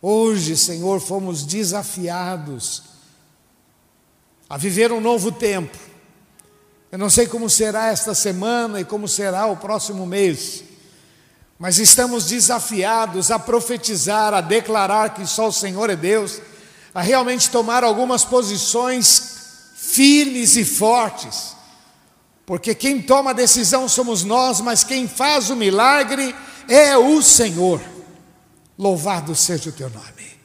[0.00, 2.84] Hoje, Senhor, fomos desafiados
[4.48, 5.76] a viver um novo tempo.
[6.92, 10.62] Eu não sei como será esta semana e como será o próximo mês,
[11.64, 16.38] mas estamos desafiados a profetizar, a declarar que só o Senhor é Deus,
[16.94, 21.56] a realmente tomar algumas posições firmes e fortes,
[22.44, 26.36] porque quem toma a decisão somos nós, mas quem faz o milagre
[26.68, 27.80] é o Senhor.
[28.78, 30.38] Louvado seja o teu nome.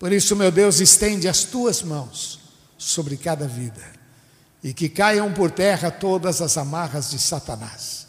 [0.00, 2.40] Por isso, meu Deus, estende as tuas mãos
[2.76, 3.84] sobre cada vida
[4.64, 7.99] e que caiam por terra todas as amarras de Satanás,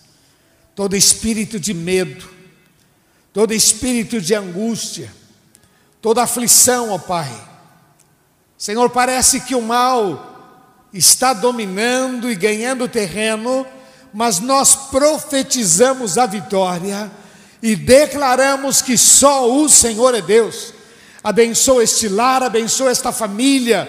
[0.76, 2.30] todo espírito de medo,
[3.34, 5.12] todo espírito de angústia,
[6.02, 7.32] toda aflição, ó Pai.
[8.58, 10.28] Senhor, parece que o mal
[10.94, 13.66] está dominando e ganhando terreno,
[14.14, 17.12] mas nós profetizamos a vitória
[17.62, 20.74] e declaramos que só o Senhor é Deus.
[21.24, 23.88] Abençoa este lar, abençoa esta família,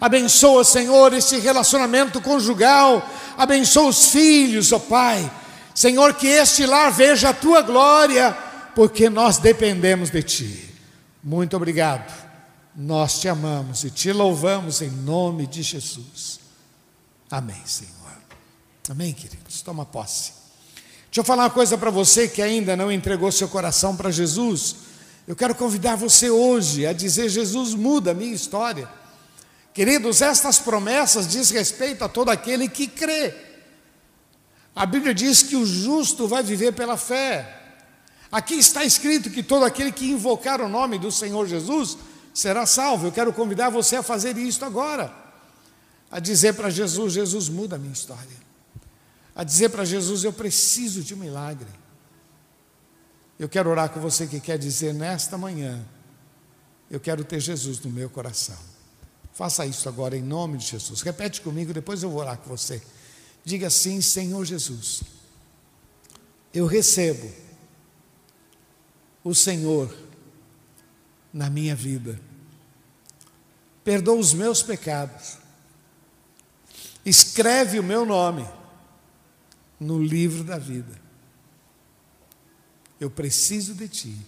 [0.00, 3.06] abençoa, Senhor, este relacionamento conjugal,
[3.36, 5.30] abençoa os filhos, ó Pai.
[5.74, 8.32] Senhor, que este lar veja a tua glória,
[8.74, 10.74] porque nós dependemos de Ti.
[11.22, 12.12] Muito obrigado.
[12.74, 16.40] Nós te amamos e te louvamos em nome de Jesus.
[17.30, 17.90] Amém, Senhor.
[18.88, 19.60] Amém, queridos.
[19.60, 20.32] Toma posse.
[21.06, 24.76] Deixa eu falar uma coisa para você que ainda não entregou seu coração para Jesus.
[25.26, 28.88] Eu quero convidar você hoje a dizer: Jesus muda a minha história.
[29.74, 33.49] Queridos, estas promessas diz respeito a todo aquele que crê.
[34.74, 37.58] A Bíblia diz que o justo vai viver pela fé.
[38.30, 41.98] Aqui está escrito que todo aquele que invocar o nome do Senhor Jesus
[42.32, 43.08] será salvo.
[43.08, 45.12] Eu quero convidar você a fazer isto agora.
[46.10, 48.50] A dizer para Jesus: Jesus muda a minha história
[49.34, 51.68] a dizer para Jesus: Eu preciso de um milagre.
[53.38, 55.82] Eu quero orar com você que quer dizer nesta manhã:
[56.90, 58.58] Eu quero ter Jesus no meu coração.
[59.32, 61.00] Faça isso agora em nome de Jesus.
[61.00, 62.82] Repete comigo, depois eu vou orar com você.
[63.44, 65.02] Diga assim: Senhor Jesus,
[66.52, 67.30] eu recebo
[69.22, 69.94] o Senhor
[71.32, 72.20] na minha vida.
[73.84, 75.38] Perdoa os meus pecados.
[77.04, 78.46] Escreve o meu nome
[79.78, 81.00] no livro da vida.
[83.00, 84.26] Eu preciso de Ti,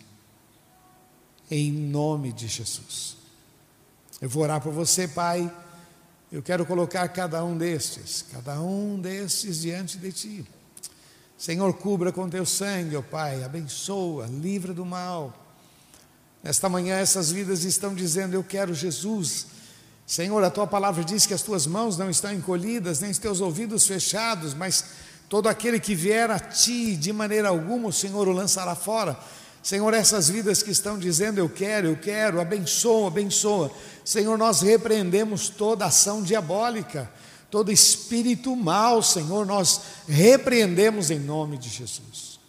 [1.50, 3.18] em nome de Jesus.
[4.20, 5.54] Eu vou orar por você, Pai.
[6.32, 10.46] Eu quero colocar cada um destes, cada um destes diante de Ti.
[11.36, 15.32] Senhor, cubra com Teu sangue, ó oh Pai, abençoa, livra do mal.
[16.42, 19.46] Nesta manhã, essas vidas estão dizendo: Eu quero Jesus.
[20.06, 23.40] Senhor, a tua palavra diz que as tuas mãos não estão encolhidas, nem os teus
[23.40, 24.84] ouvidos fechados, mas
[25.32, 29.18] Todo aquele que vier a ti, de maneira alguma, o Senhor o lançará fora.
[29.62, 33.70] Senhor, essas vidas que estão dizendo eu quero, eu quero, abençoa, abençoa.
[34.04, 37.10] Senhor, nós repreendemos toda ação diabólica,
[37.48, 42.40] todo espírito mal, Senhor, nós repreendemos em nome de Jesus.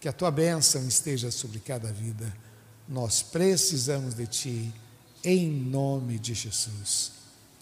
[0.00, 2.34] Que a tua bênção esteja sobre cada vida.
[2.88, 4.74] Nós precisamos de ti,
[5.22, 7.12] em nome de Jesus.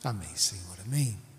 [0.05, 0.77] Amém, Senhor.
[0.85, 1.32] Amém.